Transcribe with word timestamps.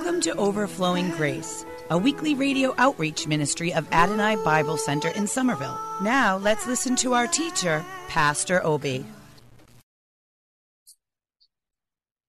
Welcome 0.00 0.22
to 0.22 0.34
Overflowing 0.36 1.10
Grace, 1.10 1.66
a 1.90 1.98
weekly 1.98 2.34
radio 2.34 2.74
outreach 2.78 3.26
ministry 3.26 3.74
of 3.74 3.86
Adonai 3.92 4.36
Bible 4.36 4.78
Center 4.78 5.10
in 5.10 5.26
Somerville. 5.26 5.78
Now 6.00 6.38
let's 6.38 6.66
listen 6.66 6.96
to 6.96 7.12
our 7.12 7.26
teacher, 7.26 7.84
Pastor 8.08 8.64
Obi. 8.64 9.04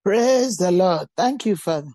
Praise 0.04 0.58
the 0.58 0.70
Lord. 0.70 1.08
Thank 1.16 1.46
you, 1.46 1.56
Father, 1.56 1.94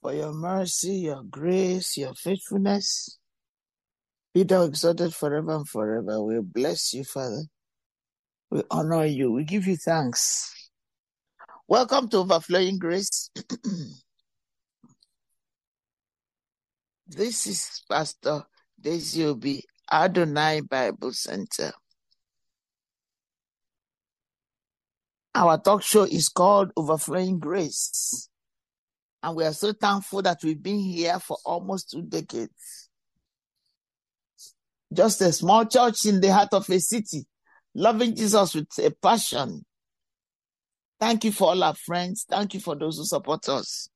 for 0.00 0.14
your 0.14 0.32
mercy, 0.32 1.00
your 1.00 1.22
grace, 1.22 1.98
your 1.98 2.14
faithfulness. 2.14 3.18
Be 4.32 4.44
thou 4.44 4.62
exalted 4.62 5.14
forever 5.14 5.54
and 5.56 5.68
forever. 5.68 6.22
We 6.22 6.40
bless 6.40 6.94
you, 6.94 7.04
Father. 7.04 7.42
We 8.50 8.62
honor 8.70 9.04
you. 9.04 9.32
We 9.32 9.44
give 9.44 9.66
you 9.66 9.76
thanks. 9.76 10.50
Welcome 11.68 12.08
to 12.08 12.18
Overflowing 12.18 12.78
Grace. 12.78 13.30
this 17.06 17.46
is 17.46 17.82
Pastor 17.88 18.42
Daisy 18.80 19.62
Adonai 19.92 20.60
Bible 20.60 21.12
Center. 21.12 21.72
Our 25.34 25.58
talk 25.58 25.82
show 25.82 26.04
is 26.04 26.28
called 26.28 26.70
Overflowing 26.76 27.38
Grace. 27.38 28.28
And 29.22 29.36
we 29.36 29.44
are 29.44 29.52
so 29.52 29.72
thankful 29.72 30.22
that 30.22 30.38
we've 30.44 30.62
been 30.62 30.78
here 30.78 31.18
for 31.18 31.36
almost 31.44 31.90
two 31.90 32.02
decades. 32.02 32.88
Just 34.92 35.20
a 35.22 35.32
small 35.32 35.66
church 35.66 36.06
in 36.06 36.20
the 36.20 36.32
heart 36.32 36.50
of 36.52 36.68
a 36.70 36.78
city, 36.78 37.26
loving 37.74 38.14
Jesus 38.14 38.54
with 38.54 38.68
a 38.78 38.90
passion. 38.90 39.64
Thank 41.00 41.24
you 41.24 41.32
for 41.32 41.48
all 41.48 41.64
our 41.64 41.74
friends. 41.74 42.24
Thank 42.28 42.54
you 42.54 42.60
for 42.60 42.76
those 42.76 42.98
who 42.98 43.04
support 43.04 43.48
us. 43.48 43.88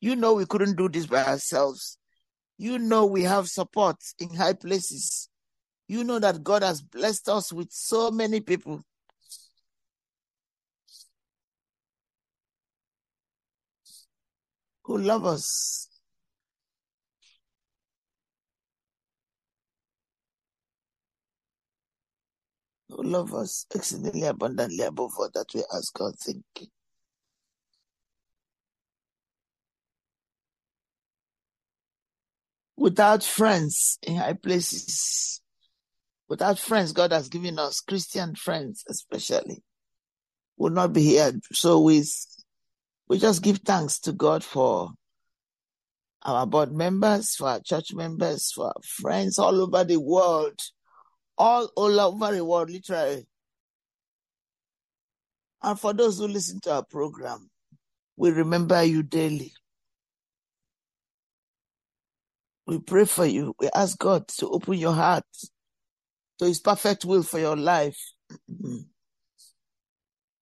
You 0.00 0.16
know 0.16 0.34
we 0.34 0.46
couldn't 0.46 0.76
do 0.76 0.88
this 0.88 1.06
by 1.06 1.24
ourselves. 1.24 1.98
You 2.60 2.78
know 2.78 3.06
we 3.06 3.22
have 3.22 3.48
support 3.48 3.96
in 4.18 4.34
high 4.34 4.52
places. 4.52 5.30
You 5.88 6.04
know 6.04 6.18
that 6.18 6.44
God 6.44 6.62
has 6.62 6.82
blessed 6.82 7.30
us 7.30 7.54
with 7.54 7.72
so 7.72 8.10
many 8.10 8.40
people. 8.40 8.82
Who 14.84 14.98
love 14.98 15.24
us. 15.24 15.88
Who 22.90 23.02
love 23.02 23.32
us 23.32 23.64
exceedingly 23.74 24.24
abundantly 24.26 24.84
above 24.84 25.12
all 25.18 25.30
that 25.32 25.46
we 25.54 25.64
ask 25.74 25.94
God 25.94 26.12
think. 26.22 26.44
Without 32.80 33.22
friends 33.22 33.98
in 34.02 34.16
high 34.16 34.32
places, 34.32 35.42
without 36.30 36.58
friends 36.58 36.92
God 36.92 37.12
has 37.12 37.28
given 37.28 37.58
us, 37.58 37.82
Christian 37.82 38.34
friends 38.34 38.84
especially, 38.88 39.62
would 40.56 40.72
not 40.72 40.94
be 40.94 41.02
here. 41.02 41.34
So 41.52 41.82
we, 41.82 42.02
we 43.06 43.18
just 43.18 43.42
give 43.42 43.58
thanks 43.58 43.98
to 44.00 44.12
God 44.12 44.42
for 44.42 44.92
our 46.22 46.46
board 46.46 46.72
members, 46.72 47.34
for 47.34 47.48
our 47.48 47.60
church 47.60 47.92
members, 47.92 48.50
for 48.50 48.68
our 48.68 48.82
friends 48.82 49.38
all 49.38 49.60
over 49.60 49.84
the 49.84 50.00
world, 50.00 50.58
all, 51.36 51.70
all 51.76 52.00
over 52.00 52.34
the 52.34 52.42
world, 52.42 52.70
literally. 52.70 53.26
And 55.62 55.78
for 55.78 55.92
those 55.92 56.18
who 56.18 56.28
listen 56.28 56.60
to 56.60 56.76
our 56.76 56.84
program, 56.86 57.50
we 58.16 58.30
remember 58.30 58.82
you 58.82 59.02
daily. 59.02 59.52
We 62.70 62.78
pray 62.78 63.04
for 63.04 63.26
you. 63.26 63.52
We 63.58 63.68
ask 63.74 63.98
God 63.98 64.28
to 64.28 64.48
open 64.48 64.74
your 64.74 64.92
heart 64.92 65.24
to 66.38 66.44
His 66.44 66.60
perfect 66.60 67.04
will 67.04 67.24
for 67.24 67.40
your 67.40 67.56
life. 67.56 67.98
Mm-hmm. 68.48 68.82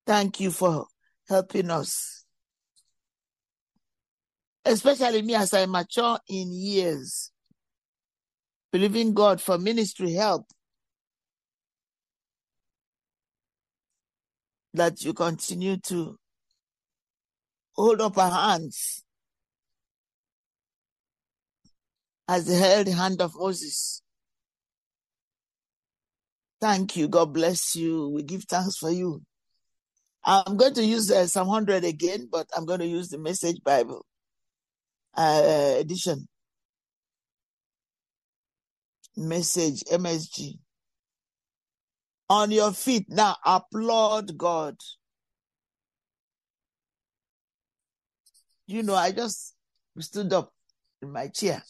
Thank 0.07 0.39
you 0.39 0.51
for 0.51 0.89
helping 1.27 1.71
us. 1.71 2.27
Especially 4.63 5.23
me 5.23 5.37
as 5.37 5.55
I 5.55 5.65
mature 5.65 6.19
in 6.29 6.53
years, 6.53 7.33
believing 8.73 9.15
God 9.15 9.41
for 9.41 9.57
ministry 9.57 10.13
help. 10.13 10.45
That 14.75 15.03
you 15.03 15.15
continue 15.15 15.79
to 15.79 16.19
hold 17.75 18.03
up 18.03 18.19
our 18.19 18.31
hands 18.31 19.03
as 22.29 22.45
the 22.45 22.93
hand 22.93 23.23
of 23.23 23.35
Moses. 23.35 24.03
Thank 26.61 26.97
you. 26.97 27.09
God 27.09 27.33
bless 27.33 27.75
you. 27.75 28.11
We 28.11 28.23
give 28.23 28.45
thanks 28.45 28.77
for 28.77 28.91
you. 28.91 29.23
I'm 30.25 30.57
going 30.57 30.75
to 30.75 30.85
use 30.85 31.11
uh, 31.11 31.27
Psalm 31.27 31.49
100 31.49 31.85
again, 31.85 32.29
but 32.31 32.49
I'm 32.55 32.67
going 32.67 32.81
to 32.81 32.87
use 32.87 33.09
the 33.09 33.19
Message 33.19 33.63
Bible 33.65 34.05
uh, 35.17 35.77
edition. 35.79 36.29
Message, 39.17 39.83
MSG. 39.91 40.59
On 42.29 42.51
your 42.51 42.73
feet 42.73 43.07
now, 43.09 43.37
applaud 43.45 44.37
God. 44.37 44.77
You 48.67 48.83
know, 48.83 48.95
I 48.95 49.13
just 49.13 49.55
stood 49.99 50.33
up 50.33 50.53
in 51.01 51.11
my 51.11 51.29
chair. 51.29 51.63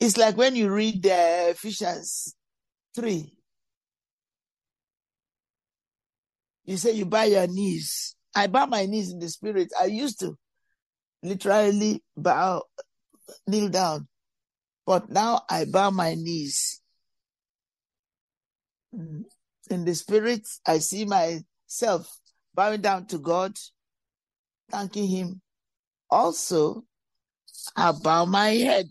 It's 0.00 0.16
like 0.16 0.36
when 0.36 0.56
you 0.56 0.72
read 0.72 1.06
uh, 1.06 1.52
Ephesians 1.52 2.34
3. 2.96 3.30
You 6.64 6.76
say 6.78 6.92
you 6.92 7.04
bow 7.04 7.24
your 7.24 7.46
knees. 7.46 8.16
I 8.34 8.46
bow 8.46 8.64
my 8.64 8.86
knees 8.86 9.12
in 9.12 9.18
the 9.18 9.28
spirit. 9.28 9.68
I 9.78 9.86
used 9.86 10.20
to 10.20 10.36
literally 11.22 12.02
bow, 12.16 12.62
kneel 13.46 13.68
down. 13.68 14.08
But 14.86 15.10
now 15.10 15.42
I 15.50 15.66
bow 15.66 15.90
my 15.90 16.14
knees. 16.14 16.80
In 18.92 19.84
the 19.84 19.94
spirit, 19.94 20.48
I 20.66 20.78
see 20.78 21.04
myself 21.04 22.10
bowing 22.54 22.80
down 22.80 23.06
to 23.08 23.18
God, 23.18 23.52
thanking 24.70 25.08
Him. 25.08 25.42
Also, 26.10 26.84
I 27.76 27.92
bow 27.92 28.24
my 28.24 28.48
head 28.50 28.86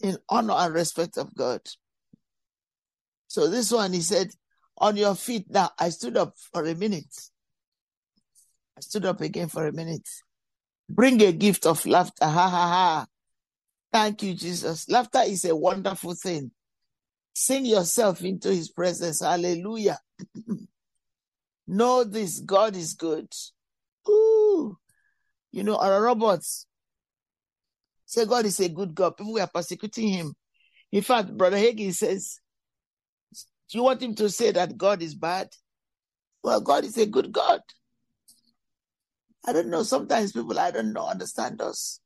in 0.00 0.18
honor 0.28 0.54
and 0.54 0.74
respect 0.74 1.18
of 1.18 1.34
God. 1.34 1.60
So 3.26 3.48
this 3.48 3.70
one, 3.70 3.92
he 3.92 4.00
said, 4.00 4.30
on 4.78 4.96
your 4.96 5.14
feet 5.14 5.50
now. 5.50 5.70
I 5.78 5.90
stood 5.90 6.16
up 6.16 6.34
for 6.52 6.64
a 6.64 6.74
minute. 6.74 7.14
I 8.76 8.80
stood 8.80 9.04
up 9.04 9.20
again 9.20 9.48
for 9.48 9.66
a 9.66 9.72
minute. 9.72 10.08
Bring 10.88 11.20
a 11.20 11.32
gift 11.32 11.66
of 11.66 11.84
laughter. 11.84 12.24
Ha 12.24 12.30
ha 12.30 12.48
ha. 12.48 13.06
Thank 13.92 14.22
you, 14.22 14.34
Jesus. 14.34 14.88
Laughter 14.88 15.22
is 15.26 15.44
a 15.44 15.56
wonderful 15.56 16.14
thing. 16.14 16.52
Sing 17.34 17.66
yourself 17.66 18.22
into 18.22 18.48
his 18.48 18.70
presence. 18.70 19.20
Hallelujah. 19.20 19.98
know 21.66 22.04
this 22.04 22.40
God 22.40 22.76
is 22.76 22.94
good. 22.94 23.32
Ooh. 24.08 24.78
You 25.50 25.64
know, 25.64 25.76
Oral 25.76 26.00
Roberts 26.00 26.66
say 28.08 28.24
God 28.24 28.46
is 28.46 28.58
a 28.58 28.68
good 28.70 28.94
God. 28.94 29.16
People 29.16 29.34
were 29.34 29.46
persecuting 29.52 30.08
him. 30.08 30.34
In 30.90 31.02
fact, 31.02 31.36
Brother 31.36 31.58
Hagin 31.58 31.94
says, 31.94 32.40
Do 33.70 33.78
you 33.78 33.84
want 33.84 34.02
him 34.02 34.14
to 34.14 34.30
say 34.30 34.50
that 34.50 34.78
God 34.78 35.02
is 35.02 35.14
bad? 35.14 35.50
Well, 36.42 36.62
God 36.62 36.84
is 36.84 36.96
a 36.96 37.04
good 37.04 37.30
God. 37.32 37.60
I 39.46 39.52
don't 39.52 39.68
know. 39.68 39.82
Sometimes 39.82 40.32
people 40.32 40.58
I 40.58 40.70
don't 40.70 40.94
know 40.94 41.06
understand 41.06 41.60
us. 41.60 42.00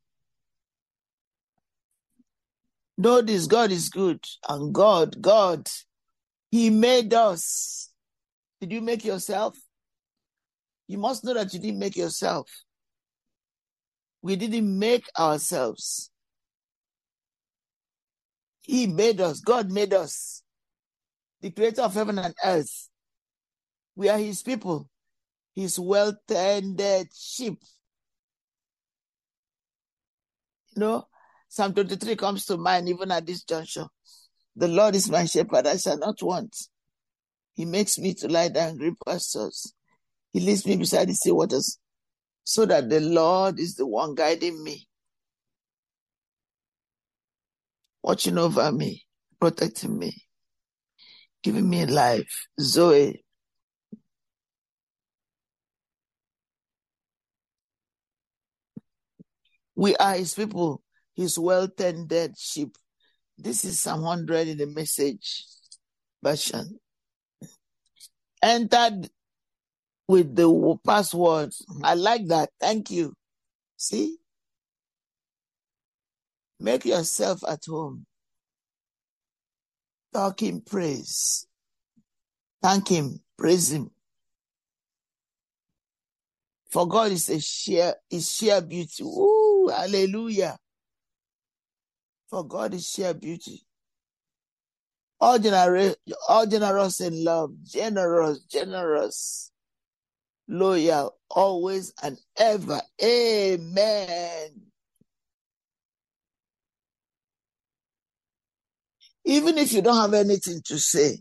Know 2.98 3.22
this 3.22 3.46
God 3.46 3.70
is 3.70 3.88
good. 3.88 4.24
And 4.48 4.74
God, 4.74 5.22
God, 5.22 5.68
He 6.50 6.68
made 6.68 7.14
us. 7.14 7.90
Did 8.60 8.72
you 8.72 8.80
make 8.80 9.04
yourself? 9.04 9.56
You 10.88 10.98
must 10.98 11.24
know 11.24 11.34
that 11.34 11.54
you 11.54 11.60
didn't 11.60 11.78
make 11.78 11.96
yourself. 11.96 12.50
We 14.22 14.36
didn't 14.36 14.78
make 14.78 15.06
ourselves. 15.18 16.10
He 18.62 18.86
made 18.86 19.20
us. 19.20 19.40
God 19.40 19.70
made 19.70 19.92
us. 19.92 20.42
The 21.40 21.50
creator 21.50 21.82
of 21.82 21.94
heaven 21.94 22.18
and 22.18 22.34
earth. 22.44 22.88
We 23.96 24.08
are 24.08 24.18
his 24.18 24.42
people, 24.42 24.88
his 25.54 25.78
well 25.78 26.16
tended 26.26 27.08
sheep. 27.14 27.58
You 30.74 30.80
know, 30.80 31.08
Psalm 31.48 31.74
23 31.74 32.16
comes 32.16 32.46
to 32.46 32.56
mind 32.56 32.88
even 32.88 33.10
at 33.10 33.26
this 33.26 33.42
juncture. 33.42 33.86
The 34.56 34.68
Lord 34.68 34.94
is 34.94 35.10
my 35.10 35.26
shepherd, 35.26 35.66
I 35.66 35.76
shall 35.76 35.98
not 35.98 36.22
want. 36.22 36.56
He 37.54 37.64
makes 37.64 37.98
me 37.98 38.14
to 38.14 38.28
lie 38.28 38.48
down 38.48 38.78
green 38.78 38.96
pastures. 39.04 39.74
He 40.32 40.40
leads 40.40 40.64
me 40.64 40.76
beside 40.76 41.08
the 41.08 41.14
sea 41.14 41.32
waters, 41.32 41.78
so 42.44 42.66
that 42.66 42.88
the 42.88 43.00
Lord 43.00 43.58
is 43.58 43.76
the 43.76 43.86
one 43.86 44.14
guiding 44.14 44.62
me, 44.62 44.86
watching 48.02 48.38
over 48.38 48.70
me, 48.72 49.04
protecting 49.40 49.98
me, 49.98 50.12
giving 51.42 51.68
me 51.68 51.86
life. 51.86 52.46
Zoe. 52.60 53.24
We 59.74 59.96
are 59.96 60.14
his 60.14 60.34
people, 60.34 60.82
his 61.14 61.38
well 61.38 61.66
tended 61.68 62.38
sheep. 62.38 62.76
This 63.38 63.64
is 63.64 63.80
Psalm 63.80 64.02
100 64.02 64.48
in 64.48 64.58
the 64.58 64.66
message 64.66 65.44
version. 66.22 66.78
Entered 68.42 69.08
with 70.12 70.36
the 70.36 70.78
passwords. 70.86 71.64
Mm-hmm. 71.70 71.84
I 71.86 71.94
like 71.94 72.26
that. 72.28 72.50
Thank 72.60 72.90
you. 72.90 73.14
See? 73.78 74.18
Make 76.60 76.84
yourself 76.84 77.42
at 77.48 77.64
home. 77.66 78.04
Talk 80.12 80.42
in 80.42 80.60
praise. 80.60 81.46
Thank 82.62 82.88
Him. 82.88 83.20
Praise 83.38 83.72
Him. 83.72 83.90
For 86.70 86.86
God 86.86 87.12
is 87.12 87.30
a 87.30 87.40
sheer, 87.40 87.94
is 88.10 88.30
sheer 88.30 88.60
beauty. 88.60 89.02
Ooh, 89.02 89.70
hallelujah. 89.74 90.58
For 92.28 92.44
God 92.46 92.74
is 92.74 92.86
sheer 92.86 93.14
beauty. 93.14 93.62
All, 95.20 95.38
genera- 95.38 95.96
all 96.28 96.46
generous 96.46 97.00
in 97.00 97.24
love, 97.24 97.52
generous, 97.64 98.40
generous, 98.40 99.51
loyal, 100.48 101.16
always 101.30 101.92
and 102.02 102.18
ever. 102.36 102.80
Amen. 103.02 104.50
Even 109.24 109.58
if 109.58 109.72
you 109.72 109.82
don't 109.82 109.96
have 109.96 110.14
anything 110.14 110.60
to 110.66 110.78
say, 110.78 111.20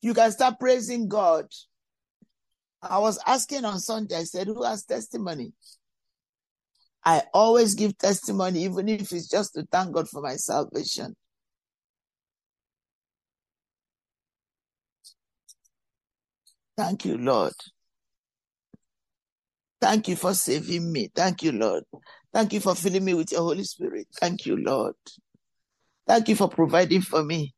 you 0.00 0.14
can 0.14 0.32
start 0.32 0.58
praising 0.60 1.08
God. 1.08 1.46
I 2.82 2.98
was 2.98 3.18
asking 3.26 3.64
on 3.64 3.80
Sunday, 3.80 4.16
I 4.16 4.24
said, 4.24 4.46
Who 4.46 4.62
has 4.62 4.84
testimony? 4.84 5.52
I 7.04 7.22
always 7.34 7.74
give 7.74 7.98
testimony, 7.98 8.64
even 8.64 8.88
if 8.88 9.12
it's 9.12 9.28
just 9.28 9.54
to 9.54 9.66
thank 9.70 9.92
God 9.92 10.08
for 10.08 10.22
my 10.22 10.36
salvation. 10.36 11.14
Thank 16.76 17.04
you, 17.04 17.16
Lord. 17.18 17.54
Thank 19.80 20.08
you 20.08 20.16
for 20.16 20.34
saving 20.34 20.90
me. 20.90 21.10
Thank 21.14 21.42
you, 21.42 21.52
Lord. 21.52 21.84
Thank 22.32 22.52
you 22.52 22.60
for 22.60 22.74
filling 22.74 23.04
me 23.04 23.14
with 23.14 23.30
your 23.32 23.42
Holy 23.42 23.64
Spirit. 23.64 24.08
Thank 24.18 24.46
you, 24.46 24.56
Lord. 24.56 24.94
Thank 26.06 26.28
you 26.28 26.36
for 26.36 26.48
providing 26.48 27.02
for 27.02 27.22
me. 27.22 27.54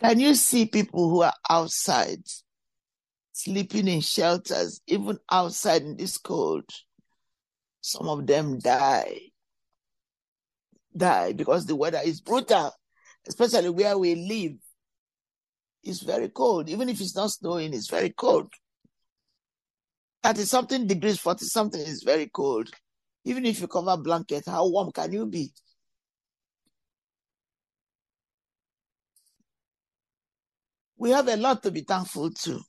Can 0.00 0.20
you 0.20 0.34
see 0.34 0.66
people 0.66 1.10
who 1.10 1.22
are 1.22 1.34
outside, 1.48 2.22
sleeping 3.32 3.88
in 3.88 4.00
shelters, 4.00 4.80
even 4.86 5.18
outside 5.30 5.82
in 5.82 5.96
this 5.96 6.18
cold? 6.18 6.64
Some 7.80 8.08
of 8.08 8.26
them 8.26 8.58
die. 8.58 9.18
Die 10.96 11.32
because 11.32 11.66
the 11.66 11.76
weather 11.76 12.00
is 12.04 12.20
brutal, 12.20 12.72
especially 13.26 13.70
where 13.70 13.96
we 13.96 14.14
live. 14.14 14.58
It's 15.82 16.02
very 16.02 16.28
cold. 16.28 16.68
Even 16.68 16.88
if 16.88 17.00
it's 17.00 17.16
not 17.16 17.30
snowing, 17.30 17.72
it's 17.72 17.88
very 17.88 18.10
cold. 18.10 18.52
30 20.22 20.42
something 20.42 20.86
degrees, 20.86 21.18
40 21.18 21.44
something 21.44 21.80
is 21.80 22.02
very 22.02 22.28
cold. 22.28 22.70
Even 23.24 23.46
if 23.46 23.60
you 23.60 23.68
cover 23.68 23.96
blanket, 23.96 24.44
how 24.46 24.68
warm 24.68 24.90
can 24.92 25.12
you 25.12 25.26
be? 25.26 25.52
We 30.96 31.10
have 31.10 31.28
a 31.28 31.36
lot 31.36 31.62
to 31.62 31.70
be 31.70 31.82
thankful 31.82 32.30
to, 32.30 32.60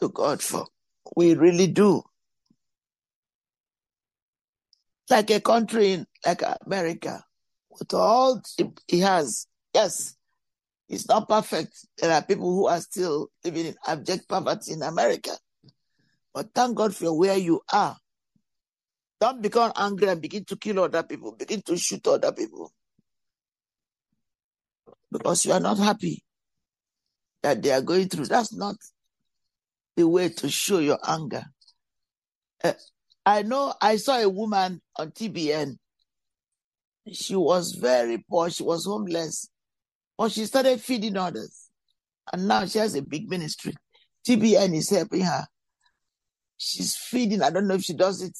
to 0.00 0.08
God 0.08 0.42
for. 0.42 0.66
We 1.16 1.34
really 1.34 1.68
do. 1.68 2.02
Like 5.08 5.30
a 5.30 5.40
country 5.40 5.92
in, 5.92 6.06
like 6.24 6.42
America, 6.66 7.22
with 7.70 7.94
all 7.94 8.42
it 8.58 9.00
has, 9.00 9.46
yes, 9.72 10.16
it's 10.90 11.08
not 11.08 11.28
perfect. 11.28 11.86
There 11.98 12.10
are 12.10 12.20
people 12.20 12.52
who 12.52 12.66
are 12.66 12.80
still 12.80 13.28
living 13.44 13.66
in 13.66 13.74
abject 13.86 14.28
poverty 14.28 14.72
in 14.72 14.82
America. 14.82 15.30
But 16.34 16.48
thank 16.52 16.76
God 16.76 16.94
for 16.94 17.16
where 17.16 17.36
you 17.36 17.60
are. 17.72 17.96
Don't 19.20 19.40
become 19.40 19.72
angry 19.76 20.08
and 20.08 20.20
begin 20.20 20.44
to 20.46 20.56
kill 20.56 20.80
other 20.80 21.04
people, 21.04 21.32
begin 21.32 21.62
to 21.62 21.76
shoot 21.76 22.04
other 22.08 22.32
people. 22.32 22.72
Because 25.12 25.44
you 25.46 25.52
are 25.52 25.60
not 25.60 25.78
happy 25.78 26.24
that 27.44 27.62
they 27.62 27.70
are 27.70 27.82
going 27.82 28.08
through. 28.08 28.26
That's 28.26 28.52
not 28.52 28.74
the 29.96 30.08
way 30.08 30.30
to 30.30 30.50
show 30.50 30.80
your 30.80 30.98
anger. 31.06 31.44
Uh, 32.64 32.72
I 33.24 33.42
know 33.42 33.74
I 33.80 33.96
saw 33.96 34.18
a 34.18 34.28
woman 34.28 34.80
on 34.96 35.12
TBN. 35.12 35.76
She 37.12 37.36
was 37.36 37.72
very 37.72 38.24
poor, 38.28 38.50
she 38.50 38.64
was 38.64 38.86
homeless, 38.86 39.48
but 40.20 40.32
she 40.32 40.44
started 40.44 40.78
feeding 40.78 41.16
others. 41.16 41.70
And 42.30 42.46
now 42.46 42.66
she 42.66 42.78
has 42.78 42.94
a 42.94 43.00
big 43.00 43.30
ministry. 43.30 43.72
TBN 44.28 44.76
is 44.76 44.90
helping 44.90 45.22
her. 45.22 45.46
She's 46.58 46.94
feeding, 46.94 47.40
I 47.40 47.48
don't 47.48 47.66
know 47.66 47.76
if 47.76 47.84
she 47.84 47.94
does 47.94 48.20
it 48.20 48.36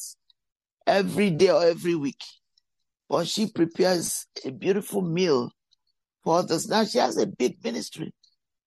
every 0.86 1.30
day 1.30 1.48
or 1.48 1.64
every 1.64 1.94
week, 1.94 2.22
but 3.08 3.26
she 3.26 3.46
prepares 3.46 4.26
a 4.44 4.50
beautiful 4.50 5.00
meal 5.00 5.52
for 6.22 6.40
others. 6.40 6.68
Now 6.68 6.84
she 6.84 6.98
has 6.98 7.16
a 7.16 7.26
big 7.26 7.64
ministry. 7.64 8.12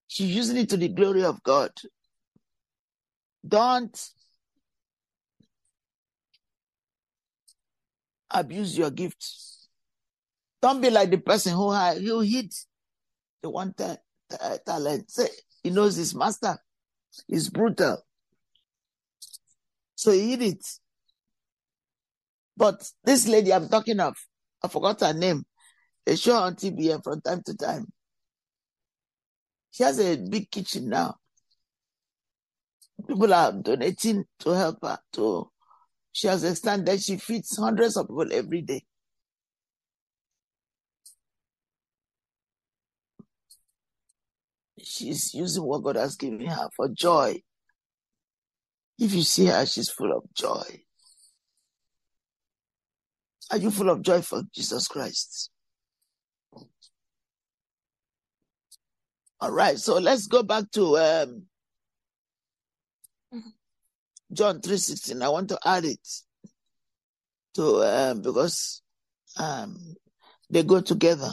She's 0.07 0.35
using 0.35 0.57
it 0.57 0.69
to 0.69 0.77
the 0.77 0.89
glory 0.89 1.23
of 1.23 1.43
God. 1.43 1.69
Don't 3.47 4.09
abuse 8.31 8.75
your 8.75 8.89
gift. 8.89 9.23
Don't 10.63 10.81
be 10.81 10.89
like 10.89 11.11
the 11.11 11.19
person 11.19 11.53
who 11.53 11.71
who 11.73 12.21
hid 12.21 12.51
the 13.43 13.49
one 13.49 13.73
ta- 13.73 13.97
ta- 14.29 14.57
talent. 14.65 15.11
Say 15.11 15.27
he 15.61 15.69
knows 15.69 15.97
his 15.97 16.15
master. 16.15 16.57
He's 17.27 17.49
brutal. 17.49 17.97
So 19.95 20.11
he 20.11 20.31
hid 20.31 20.41
it. 20.41 20.65
But 22.57 22.89
this 23.03 23.27
lady 23.27 23.53
I'm 23.53 23.69
talking 23.69 23.99
of, 23.99 24.15
I 24.63 24.67
forgot 24.67 25.01
her 25.01 25.13
name. 25.13 25.43
They 26.05 26.15
show 26.15 26.35
on 26.35 26.55
TBN 26.55 27.03
from 27.03 27.21
time 27.21 27.41
to 27.45 27.55
time. 27.55 27.85
She 29.71 29.83
has 29.83 29.99
a 29.99 30.17
big 30.17 30.49
kitchen 30.49 30.89
now. 30.89 31.15
People 33.07 33.33
are 33.33 33.51
donating 33.51 34.23
to 34.39 34.51
help 34.51 34.77
her. 34.83 34.97
To 35.13 35.49
she 36.11 36.27
has 36.27 36.43
extended. 36.43 37.01
She 37.01 37.17
feeds 37.17 37.57
hundreds 37.57 37.97
of 37.97 38.07
people 38.07 38.31
every 38.31 38.61
day. 38.61 38.83
She's 44.83 45.33
using 45.33 45.63
what 45.63 45.83
God 45.83 45.95
has 45.95 46.15
given 46.15 46.45
her 46.45 46.69
for 46.75 46.89
joy. 46.89 47.41
If 48.99 49.13
you 49.13 49.21
see 49.23 49.47
her, 49.47 49.65
she's 49.65 49.89
full 49.89 50.15
of 50.15 50.23
joy. 50.33 50.83
Are 53.51 53.57
you 53.57 53.71
full 53.71 53.89
of 53.89 54.01
joy 54.01 54.21
for 54.21 54.43
Jesus 54.53 54.87
Christ? 54.87 55.49
All 59.39 59.51
right, 59.51 59.77
so 59.77 59.97
let's 59.97 60.27
go 60.27 60.41
back 60.41 60.71
to 60.71 60.97
um, 60.97 61.43
John 64.31 64.61
3.16. 64.61 65.21
I 65.21 65.29
want 65.29 65.49
to 65.49 65.59
add 65.65 65.85
it 65.85 65.99
to 67.55 67.83
um, 67.83 68.21
because 68.21 68.81
um, 69.37 69.95
they 70.49 70.63
go 70.63 70.81
together. 70.81 71.29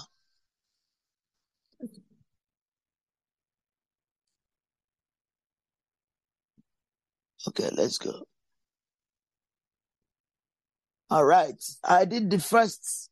Okay, 7.48 7.70
let's 7.72 7.98
go. 7.98 8.22
All 11.08 11.24
right. 11.24 11.54
I 11.82 12.04
did 12.04 12.30
the 12.30 12.38
first 12.38 13.10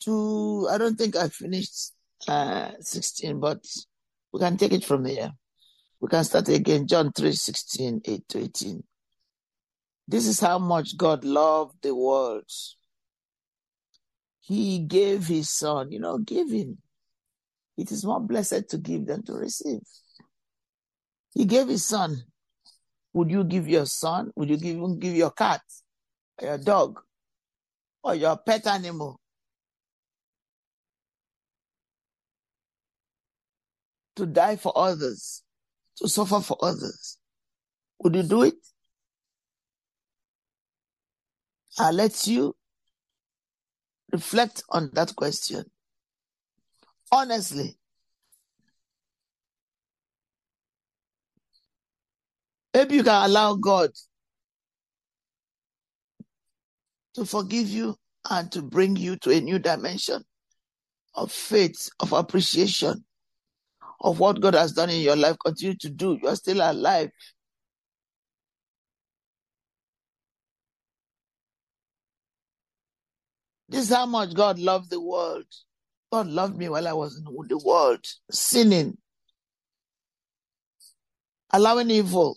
two. 0.00 0.68
I 0.70 0.78
don't 0.78 0.96
think 0.96 1.16
I 1.16 1.28
finished 1.28 1.92
uh, 2.28 2.72
16, 2.80 3.40
but 3.40 3.64
we 4.32 4.40
can 4.40 4.56
take 4.56 4.72
it 4.72 4.84
from 4.84 5.04
here. 5.04 5.32
We 6.00 6.08
can 6.08 6.24
start 6.24 6.48
again. 6.48 6.86
John 6.86 7.12
3 7.12 7.32
16, 7.32 8.02
8 8.04 8.28
to 8.28 8.38
18. 8.38 8.82
This 10.08 10.26
is 10.26 10.40
how 10.40 10.58
much 10.58 10.96
God 10.96 11.24
loved 11.24 11.82
the 11.82 11.94
world. 11.94 12.50
He 14.40 14.80
gave 14.80 15.26
his 15.26 15.50
son, 15.50 15.92
you 15.92 16.00
know, 16.00 16.18
giving. 16.18 16.78
It 17.76 17.92
is 17.92 18.04
more 18.04 18.20
blessed 18.20 18.68
to 18.70 18.78
give 18.78 19.06
than 19.06 19.22
to 19.24 19.34
receive. 19.34 19.80
He 21.32 21.44
gave 21.44 21.68
his 21.68 21.84
son. 21.84 22.22
Would 23.12 23.30
you 23.30 23.44
give 23.44 23.68
your 23.68 23.86
son? 23.86 24.30
Would 24.36 24.50
you 24.50 24.56
give, 24.56 25.00
give 25.00 25.14
your 25.14 25.30
cat, 25.30 25.62
or 26.38 26.48
your 26.48 26.58
dog, 26.58 27.00
or 28.02 28.14
your 28.14 28.36
pet 28.36 28.66
animal 28.66 29.18
to 34.16 34.26
die 34.26 34.56
for 34.56 34.72
others, 34.76 35.42
to 35.96 36.08
suffer 36.08 36.40
for 36.40 36.56
others? 36.62 37.18
Would 38.00 38.14
you 38.14 38.22
do 38.22 38.42
it? 38.42 38.54
I'll 41.78 41.92
let 41.92 42.26
you 42.26 42.54
reflect 44.12 44.62
on 44.68 44.90
that 44.94 45.14
question. 45.16 45.64
Honestly, 47.12 47.76
maybe 52.74 52.96
you 52.96 53.02
can 53.02 53.24
allow 53.24 53.54
God 53.54 53.90
to 57.14 57.24
forgive 57.24 57.68
you 57.68 57.96
and 58.30 58.50
to 58.52 58.62
bring 58.62 58.96
you 58.96 59.16
to 59.16 59.30
a 59.30 59.40
new 59.40 59.58
dimension 59.58 60.22
of 61.14 61.32
faith, 61.32 61.88
of 62.00 62.12
appreciation 62.12 63.04
of 64.00 64.18
what 64.18 64.40
God 64.40 64.54
has 64.54 64.72
done 64.72 64.90
in 64.90 65.00
your 65.00 65.16
life. 65.16 65.36
Continue 65.44 65.76
to 65.78 65.90
do. 65.90 66.18
You 66.22 66.28
are 66.28 66.36
still 66.36 66.60
alive. 66.60 67.10
This 73.68 73.88
is 73.88 73.94
how 73.94 74.06
much 74.06 74.34
God 74.34 74.58
loved 74.58 74.90
the 74.90 75.00
world. 75.00 75.44
God 76.12 76.26
loved 76.26 76.56
me 76.56 76.68
while 76.68 76.88
I 76.88 76.92
was 76.92 77.16
in 77.16 77.24
the 77.24 77.58
world, 77.58 78.04
sinning, 78.30 78.98
allowing 81.52 81.88
evil 81.90 82.36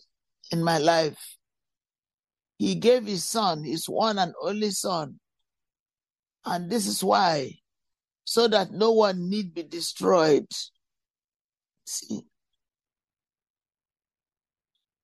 in 0.51 0.63
my 0.63 0.77
life. 0.77 1.37
He 2.57 2.75
gave 2.75 3.05
his 3.05 3.23
son, 3.23 3.63
his 3.63 3.89
one 3.89 4.19
and 4.19 4.33
only 4.41 4.71
son. 4.71 5.19
And 6.45 6.69
this 6.69 6.87
is 6.87 7.03
why, 7.03 7.59
so 8.25 8.47
that 8.47 8.71
no 8.71 8.91
one 8.91 9.29
need 9.29 9.53
be 9.53 9.63
destroyed. 9.63 10.47
See, 11.85 12.21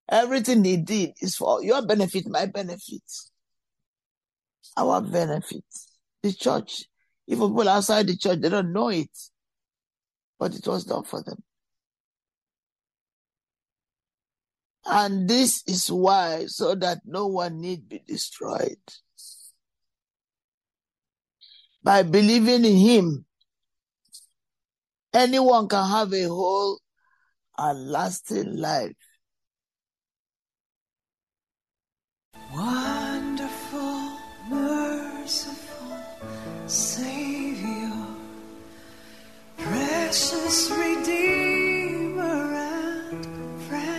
everything 0.08 0.64
he 0.64 0.78
did 0.78 1.14
is 1.22 1.36
for 1.36 1.64
your 1.64 1.86
benefit, 1.86 2.28
my 2.28 2.46
benefit, 2.46 3.04
our 4.78 5.02
benefit. 5.02 5.64
The 6.22 6.34
church, 6.34 6.86
even 7.28 7.50
people 7.50 7.70
outside 7.70 8.08
the 8.08 8.18
church, 8.18 8.40
they 8.42 8.50
don't 8.50 8.74
know 8.74 8.90
it, 8.90 9.10
but 10.38 10.54
it 10.56 10.68
was 10.68 10.84
done 10.84 11.04
for 11.04 11.24
them. 11.24 11.42
And 14.92 15.30
this 15.30 15.62
is 15.68 15.92
why, 15.92 16.48
so 16.48 16.74
that 16.74 17.02
no 17.06 17.28
one 17.28 17.62
need 17.62 17.88
be 17.88 18.02
destroyed. 18.08 18.82
By 21.84 22.02
believing 22.02 22.66
in 22.66 22.76
him, 22.76 23.26
anyone 25.14 25.68
can 25.68 25.88
have 25.88 26.12
a 26.12 26.24
whole 26.24 26.80
and 27.56 27.92
lasting 27.92 28.58
life. 28.58 28.96
Wonderful, 32.52 34.18
merciful 34.50 35.98
Savior, 36.66 37.94
precious 39.56 40.72
Redeemer 40.72 42.56
and 42.56 43.62
friend. 43.68 43.99